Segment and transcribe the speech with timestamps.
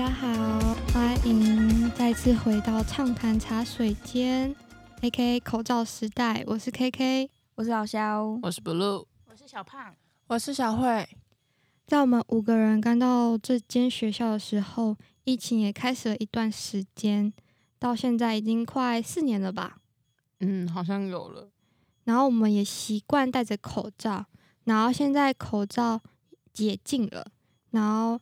[0.00, 4.56] 家好，欢迎再次回到畅谈茶水间
[5.02, 6.42] ，AK 口罩时代。
[6.46, 9.94] 我是 KK，我是老肖，我是 Blue，我是小胖，
[10.28, 11.06] 我是小慧。
[11.86, 17.30] 在我们五个人刚到这间学校的时候，疫情也开始了一段时间，
[17.78, 19.76] 到现在已经快四年了吧？
[20.38, 21.50] 嗯，好像有了。
[22.04, 24.24] 然后我们也习惯戴着口罩，
[24.64, 26.00] 然后现在口罩
[26.54, 27.26] 解禁了，
[27.72, 28.18] 然后。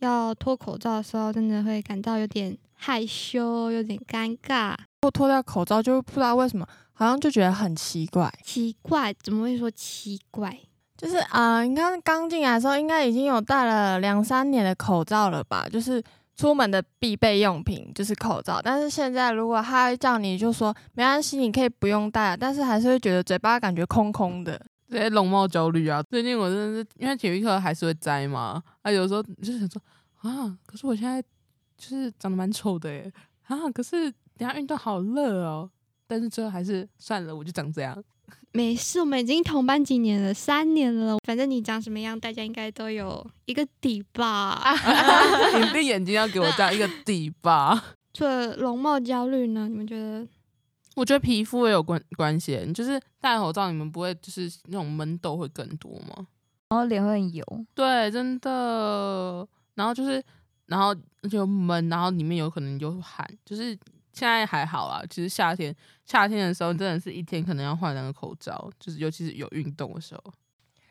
[0.00, 4.74] 要脱口罩的时候，真的会感到有点害羞，有点尴尬。
[5.00, 8.32] 不脱掉口罩，就不知道为什么，好像就觉得很奇怪。
[8.42, 9.14] 奇怪？
[9.22, 10.58] 怎么会说奇怪？
[10.96, 15.68] 就是啊、呃，你看刚进来的时候，应该已经有戴了两三年的口罩了吧？
[15.70, 16.02] 就是
[16.36, 18.60] 出门的必备用品，就是口罩。
[18.60, 24.60] 但是现在，如果他叫你就说没关系，你可以不用戴，但是还是会觉得嘴巴感觉空空的。
[24.90, 26.02] 这些容貌焦虑啊！
[26.10, 29.82] 最近我真的是因为体育课还是会摘嘛，啊，有时候就是想说
[30.22, 31.22] 啊，可是我现在
[31.76, 33.12] 就是长得蛮丑的耶
[33.46, 35.70] 啊，可是等下运动好热哦，
[36.06, 38.02] 但是最后还是算了，我就长这样。
[38.52, 44.58] 没事，我们已经同班几年了，三年了，反正你长什么样，大家应该都有一个底吧。
[45.60, 47.94] 你闭眼睛要给我这样一个底吧。
[48.14, 49.68] 除了容貌焦虑呢？
[49.68, 50.26] 你们觉得？
[50.98, 56.26] 我觉得皮肤也有关关系，你就是戴口罩，你们不会就是那种闷痘会更多吗？
[56.70, 59.46] 然后脸会很油，对，真的。
[59.74, 60.20] 然后就是，
[60.66, 60.92] 然后
[61.30, 63.24] 就闷，然后里面有可能有汗。
[63.44, 63.66] 就是
[64.12, 65.72] 现在还好啊，其实夏天
[66.04, 70.24] 夏天的时候，真的是一天可能要换两个口罩，就是尤其是有运动的时候。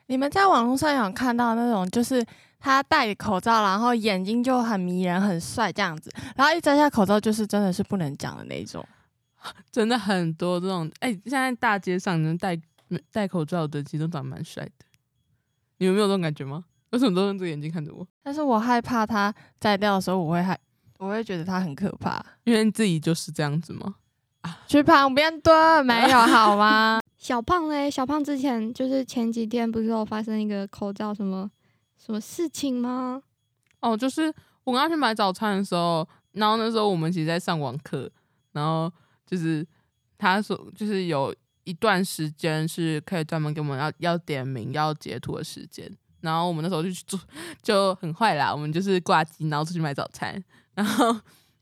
[0.06, 2.26] 你们在网络上有看到那种，就是
[2.62, 8.84] 他戴口罩，然后眼睛就很迷人、很帅这样子，然后一摘下口罩，就是真的是不能讲的那种。
[9.72, 12.60] 真的很多这种，哎、欸，现在大街上能戴
[13.12, 14.86] 戴口罩的，其实都长得蛮帅的。
[15.78, 16.64] 你有没有这种感觉吗？
[16.92, 18.08] 为什么都用这个眼睛看着我？
[18.24, 20.58] 但是我害怕他摘掉的时候，我会害，
[20.98, 22.26] 我会觉得他很可怕。
[22.46, 23.96] 因为你自己就是这样子吗？
[24.42, 27.00] 啊，去旁边蹲，没有好吗？
[27.18, 31.50] 小胖嘞，小胖之前就是前几天不是有发生一个口罩什么
[31.98, 33.22] 什么事情吗？
[33.82, 34.34] 哦，就是
[34.64, 38.10] 我刚刚去买早餐的时候，然后那时候我们其实在上网课，
[38.54, 38.92] 然后。
[39.28, 39.68] 就是
[40.18, 45.92] 他说，就是有一段时间是可以专门给我们要要点名、要截图的时间。
[46.22, 47.20] 然后我们那时候就去做，
[47.62, 48.52] 就很坏啦。
[48.52, 50.44] 我们就是挂机，然后出去买早餐。
[50.74, 51.16] 然后，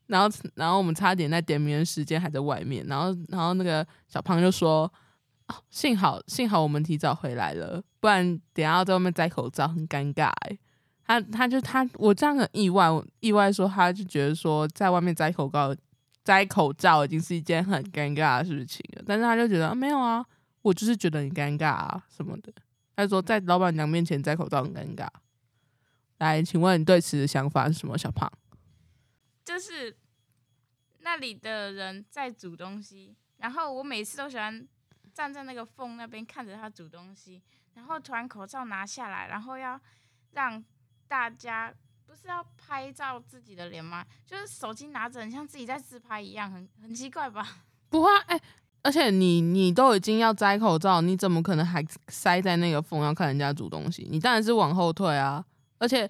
[0.08, 2.86] 然后，然后我们差点在点名的时间还在外面。
[2.88, 4.92] 然后，然后那个小胖就说
[5.48, 10.58] ：“哦，幸好幸好我们提早回来了，不然等下要在外面摘口罩很尴尬。”哎，
[11.06, 12.88] 他他就他我这样很意外，
[13.20, 15.76] 意外说他就觉得说在外面摘口罩。
[16.26, 20.26] 摘口罩已经是一件很尴尬的事情了，但是他就觉得、没有啊，
[20.64, 22.52] 我就是觉得很尴尬啊什么的。
[22.96, 25.08] 他说在老板娘面前摘口罩很尴尬。
[26.18, 27.96] 来，请问你对此的想法是什么？
[27.96, 28.28] 小胖，
[29.44, 29.96] 就是
[31.02, 34.68] 那里的人在煮东西，然后我每次都喜欢
[35.14, 37.44] 站在那个缝那边看着他煮东西，
[37.76, 39.80] 然后突然口罩拿下来，然后要
[40.32, 40.66] 让
[41.08, 41.72] 大家。
[42.16, 44.06] 不是要拍照自己的脸吗？
[44.26, 47.58] 就是手机拿着，很像自己在自拍一样，很很奇怪吧？
[47.90, 48.44] 不会，哎、欸，
[48.84, 54.08] 而且你你都已经要摘口罩，你怎么可能还塞在那个缝要看人家煮东西？
[54.10, 55.44] 你当然是往后退啊！
[55.78, 56.10] 而且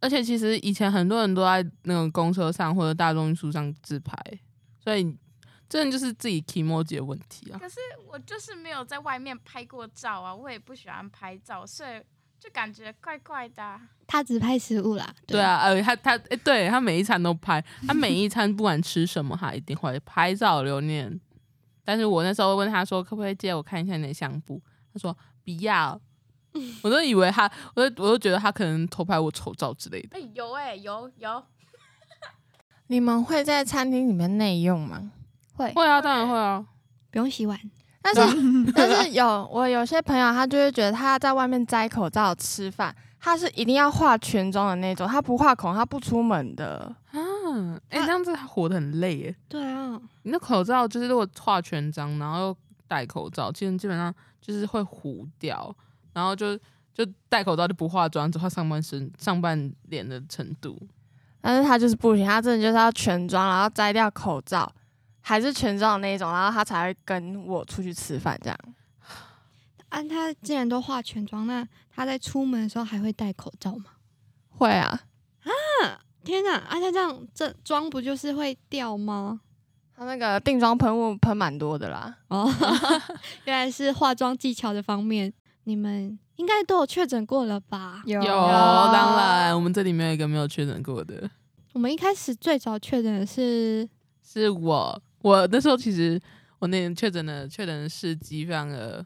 [0.00, 4.14] 而且，其实以前很多人都在那个公车上或者大众运输上自拍，
[4.82, 5.16] 所以
[5.68, 7.58] 真的就是自己 kimoji 的问题啊。
[7.58, 7.78] 可是
[8.08, 12.02] 我就是没有在外面拍过照啊，我也不喜欢拍照，所以。
[12.46, 13.80] 就感觉怪怪的、啊。
[14.06, 15.04] 他只拍食物啦。
[15.26, 21.20] 对，对啊，呃，他他，哎、欸，对他每一餐都拍，他每一餐不管吃什么，他一定会拍照留念。
[21.84, 24.62] 但是我那时候问他说，可不可以借我看一下你的相簿？
[24.92, 26.00] 他说不要。
[26.82, 30.16] 我都以为他，我都我都觉得他可能偷拍我丑照之类的。
[30.16, 31.42] 哎、欸，有哎、欸，有有。
[32.86, 35.10] 你们会在餐厅里面内用吗？
[35.54, 36.64] 会会啊，当然会啊，
[37.10, 37.58] 不用洗碗。
[38.14, 47.80] 但是但是有我有些朋友，他就会觉得他在外面摘口罩吃饭，他是一定要化全妆的那种，他不化口他不出门的啊。
[47.90, 49.36] 哎、欸，这样子他活得很累耶。
[49.48, 55.74] 对啊，你的口罩就是如果化全妆，然后又戴口罩，其实基本上就是会糊掉，
[56.12, 56.56] 然后就
[56.94, 60.78] 就戴口罩就不化妆，只化上半身上半脸的程度。
[61.40, 64.70] 但是他就是不行，他真的就是要全妆，然后摘掉口罩。
[65.28, 68.56] 还是全妆的那一种，然后他才会跟我出去吃饭这样。
[69.88, 73.86] 啊，他既然都化全妆，那他在出门的时候还会戴口罩吗？
[74.50, 75.00] 会啊。
[75.42, 75.50] 啊，
[76.22, 76.58] 天哪！
[76.58, 79.40] 啊，他这样这妆不就是会掉吗？
[79.96, 82.16] 他那个定妆喷雾喷蛮多的啦。
[82.28, 82.48] 哦，
[83.46, 85.32] 原来是化妆技巧的方面，
[85.64, 88.00] 你们应该都有确诊过了吧？
[88.06, 91.28] 有，有，当然，我们这里面有一个没有确诊过的。
[91.72, 93.88] 我们一开始最早确诊的是
[94.22, 96.20] 是我，我那时候其实
[96.58, 99.04] 我那天确诊的确诊的事迹非常的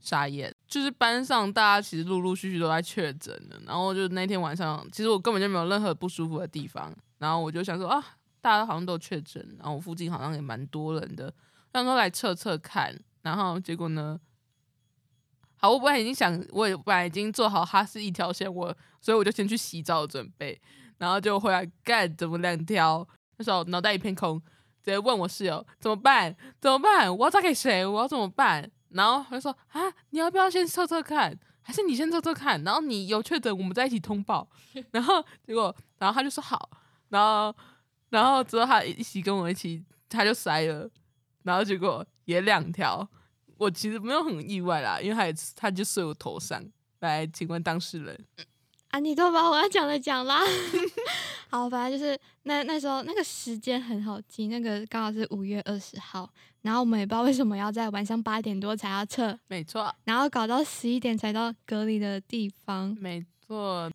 [0.00, 8.04] 傻眼，就是班上大家其实陆陆续续都在确诊了，然后就那天晚上，其实我根本就没有任何不舒服的地方，然后我就想说啊，
[8.40, 11.32] 大家好像都确诊，然后我附近好像也蛮多人的，
[11.72, 14.18] 想说来测测看，然后结果呢？
[15.56, 20.58] 好，我本来已经想，我本来已经做好哈是一条线，我所以我就先去洗澡准备，
[20.96, 23.06] 然后就回来干怎么两条，
[23.36, 24.40] 那时候脑袋一片空，
[24.82, 26.34] 直接问我室友怎么办？
[26.60, 27.16] 怎么办？
[27.16, 27.84] 我要打给谁？
[27.84, 28.70] 我要怎么办？
[28.90, 29.80] 然后他就说啊，
[30.10, 31.38] 你要不要先测测看？
[31.62, 32.62] 还是你先测测看？
[32.64, 34.48] 然后你有确诊，我们再一起通报。
[34.90, 36.70] 然后结果，然后他就说好，
[37.10, 37.54] 然后
[38.08, 40.90] 然后之后他一起跟我一起，他就筛了，
[41.44, 43.08] 然后结果也两条。
[43.58, 46.64] 我其实没有很意外啦，因为他也他就睡我头上。
[47.00, 48.26] 来，请问当事人，
[48.90, 50.40] 啊，你都把我要讲的讲啦。
[51.48, 56.28] 好，反正就是那那时候那个时间很好记，那个刚好是五月二十号，
[56.62, 63.90] 然后我们也不知道为什么要在晚上八点多才要撤，没错，然后搞到十一点才到隔离的地方，没错。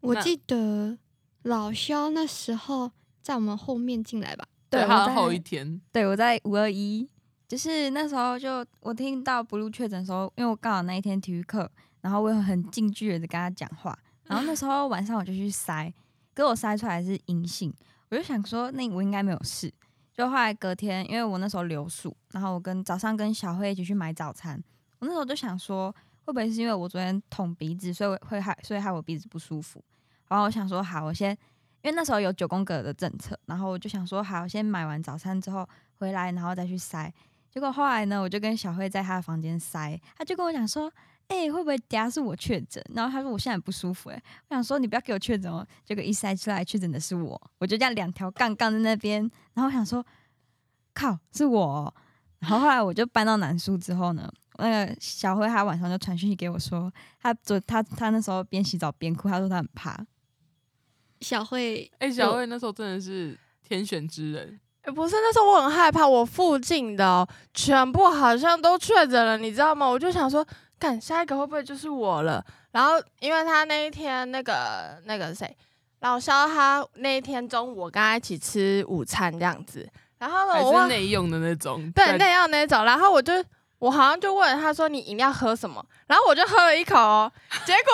[0.00, 0.96] 我记得
[1.42, 2.90] 老肖那时候
[3.20, 4.46] 在我们后面进来吧？
[4.70, 7.08] 对，他后一天，对，我在五二一。
[7.48, 11.70] 就是那时候，就我听到 Blue 确诊的时候，因为我刚好那一天体育课，
[12.00, 13.96] 然后我有很近距离的跟他讲话，
[14.26, 15.92] 然后那时候晚上我就去塞，
[16.34, 17.74] 给我塞出来是阴性，
[18.10, 19.72] 我就想说那我应该没有事，
[20.12, 24.62] 就后来隔天，因为我那时候留宿，然后我跟早上跟小慧一起去买早餐，
[24.98, 25.94] 我那时候就想说
[26.24, 29.82] 会不会是因为我昨天捅鼻子，所以会害所以害我鼻子不舒服，
[30.28, 31.30] 然后我想说好，我先
[31.82, 35.68] 因为那时候有九宫格的政策，然后我就想说好，我先买完早餐之后
[35.98, 37.12] 回来，然后再去塞。
[37.48, 40.92] 结果后来呢，我就跟小慧在她的房间塞，她就跟我讲说
[41.28, 45.66] ：“哎、欸，会不会等下是我确诊？”然后他说：“我现在不舒服。”哎，我想说你不要给我确诊哦。
[45.84, 49.20] 结果一筛出来确诊的是我，我就这样两条杠杠在那边。
[49.54, 50.04] 然后我想说，
[50.94, 51.94] 靠，是我、哦。
[52.38, 60.06] 然后后来我就搬到南苏之后呢，那个小慧她晚上就传讯息给我说，她昨她她那时候边洗澡边哭，她说她很怕。
[61.22, 63.36] 小慧，哎、欸，小慧那时候真的是
[63.66, 64.60] 天选之人。
[64.94, 69.84] 不是，那时候我很害怕，我附近的、哦、全部好像都确诊了，你知道吗？
[69.84, 70.46] 我就想说，
[70.78, 72.44] 看下一个会不会就是我了？
[72.72, 75.56] 然后因为他那一天那个那个谁，
[76.00, 79.88] 老肖他那一天中午我跟他一起吃午餐这样子，
[80.18, 82.84] 然后呢，我还是内用的那种，对，内用那种。
[82.84, 83.32] 然后我就
[83.78, 85.84] 我好像就问他说，你饮料喝什么？
[86.06, 87.32] 然后我就喝了一口哦，
[87.64, 87.92] 结果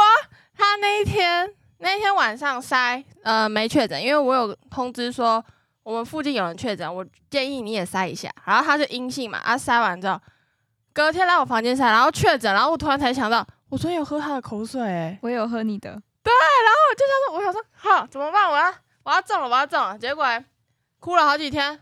[0.56, 5.44] 他那一天那一天晚上筛呃没确诊，因为我有通知说。
[5.84, 8.30] 我们附近有人确诊，我建议你也筛一下。
[8.44, 10.16] 然后他就阴性嘛，他筛完之后，
[10.92, 12.52] 隔天来我房间筛，然后确诊。
[12.52, 15.90] 然后我突然才想到，我昨天有喝他的口水，欸，我有喝你的。
[16.22, 16.32] 对，
[16.64, 18.48] 然后我就想说，我想说，好，怎么办？
[18.50, 18.72] 我要
[19.02, 19.98] 我要中了，我要中了。
[19.98, 20.24] 结果
[21.00, 21.80] 哭了好几天，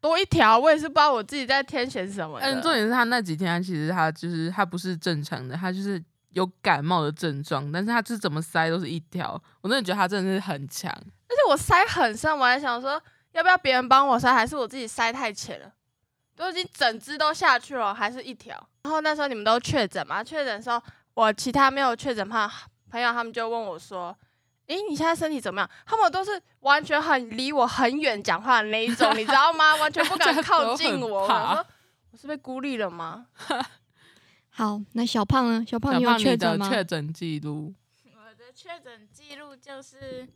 [0.00, 2.38] 多一条，我也是不知道我自己在天选什么。
[2.40, 9.40] 嗯，重点是他那几天，其实他就是他不是正常的，他就是有感冒的症状，但是他就是怎么塞都是一条。
[9.62, 10.92] 我真的觉得他真的是很强。
[10.92, 13.00] 而且我塞很深，我还想说
[13.32, 15.72] 要不要别人帮我塞，还是我自己塞太浅了，
[16.38, 18.56] 都已经整只都下去了，还是一条。
[18.82, 20.22] 然后那时候你们都确诊嘛？
[20.22, 20.80] 确诊的时候，
[21.14, 22.50] 我其他没有确诊朋
[22.88, 24.16] 朋友，他们就问我说
[24.68, 29.74] ：“诶、欸，你现在身体怎么样？”他们都是完全很离我很远讲话的那一种，你知道吗？
[29.82, 31.22] 完全不敢靠近我。
[31.22, 31.66] 我说
[32.12, 33.26] 我是被孤立了吗？
[34.50, 35.64] 好，那小胖呢？
[35.68, 36.70] 小胖你有确诊吗？
[36.70, 37.74] 确诊记录，
[38.14, 40.28] 我的确诊记录就是。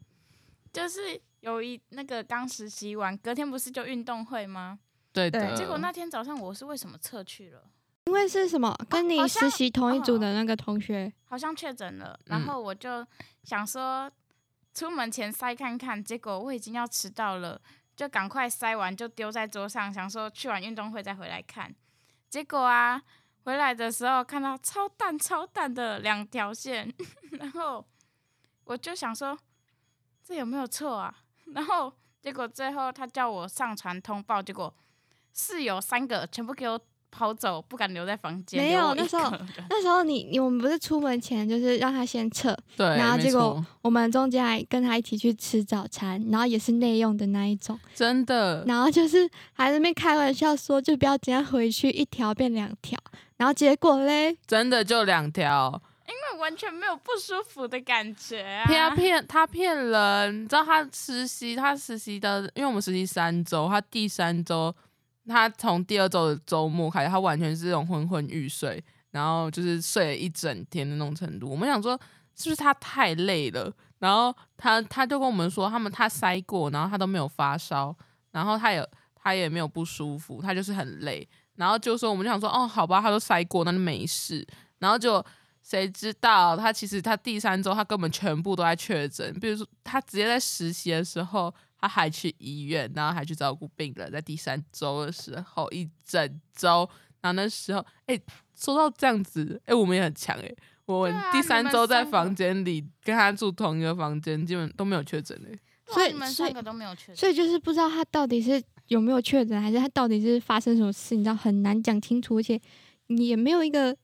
[0.73, 4.78] 就是有一那个刚实习完，隔天不是就运动会吗？
[5.12, 5.54] 对的。
[5.54, 7.62] 结果那天早上我是为什么撤去了？
[8.07, 8.76] 因为是什么？
[8.88, 13.07] 跟你实习同一组的那个同学好像确诊了，然后我就
[13.45, 14.11] 想说
[14.75, 17.61] 出门前塞看看，结果我已经要迟到了，
[17.95, 21.75] 就赶快塞完就丢在桌上，想说去完运动会再回来看。
[22.28, 23.02] 结果啊，
[23.45, 26.92] 回来的时候看到超淡超淡的两条线，
[27.38, 27.87] 然后
[28.64, 29.38] 我就想说。
[30.25, 31.12] 这有没有错啊？
[31.52, 34.73] 然后结果最后他叫我上传通报，结果
[35.34, 38.62] 室友三个全部给我跑走，不敢留在房间。
[38.62, 39.30] 没有，那时候
[39.68, 48.64] 那时候你你我们不是出门前就是让他先撤，对，然后结果我们中间还跟他一起去吃早餐，然后也是内用的那一种，真的。
[48.66, 52.98] 然后就是还在那边开玩笑说，就不要这样回去，一条变两条，
[53.36, 55.82] 然后结果嘞，真的就两条。
[56.04, 58.66] 因为完全没有不舒服的感觉啊！
[58.66, 64.74] 骗骗他骗人，你知道他实习，他实习的，因为我们实习三周，他第三周，
[65.28, 71.48] 他从第二周的周末开始，他完全是这种昏昏欲睡，然后就是睡了一整天的那种程度。
[71.48, 71.96] 我们想说，
[72.34, 73.72] 是不是他太累了？
[73.98, 77.94] 然后他他就跟我们说，他们他筛过，然后他都没有发烧，
[78.32, 81.28] 然后他也他也没有不舒服，他就是很累。
[81.54, 84.44] 然后就说我们就想说，哦，好吧，他都筛过，那就没事。
[84.80, 85.24] 然后就
[85.62, 91.54] 谁知道他其实他第三周他根本全部都在确诊，比如说他直接在实习的时候。
[91.82, 96.88] 他还去医院，然后还去照顾病人，在第三周的时候一整周，
[97.20, 98.18] 然后那时候，哎，
[98.54, 100.54] 说到这样子，哎，我们也很强哎，
[100.86, 105.58] 我们第三周在房间里跟他住同一个房间，基本都没有确诊哎，
[105.92, 112.60] 所以你们三个都没有确诊，所以就是不知道他到底是有没有确诊，还是他到底是发生什么事，你知道很难讲清楚，而且
[113.08, 113.96] 你也没有一个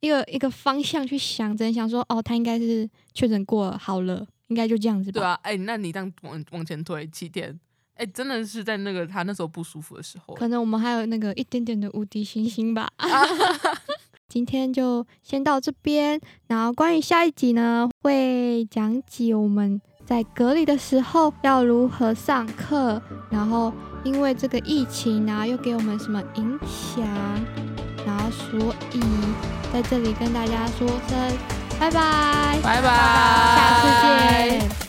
[0.00, 4.26] 一个一个方向去想，只能想说，哦，他应该是确诊过了，好了。
[4.48, 5.20] 应该就这样子吧。
[5.20, 7.50] 对啊，哎、欸，那你这样往往前推七天，
[7.94, 10.34] 哎、欸，真的是在那个他那时候不舒服的时候。
[10.34, 12.88] 可能我们还有那个一点点的无敌星星吧。
[14.28, 23.00] 今天就先到这边，然后关于下一集呢，会讲解我们在隔离的时候要如何上课，
[23.30, 23.72] 然后
[24.04, 27.06] 因为这个疫情，然后又给我们什么影响，
[28.04, 29.00] 然后所以
[29.72, 31.55] 在这里跟大家说声。
[31.78, 32.88] 拜拜，拜拜，
[33.56, 34.85] 下次见。